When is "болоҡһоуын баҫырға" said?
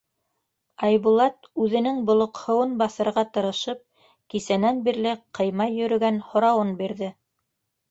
2.07-3.25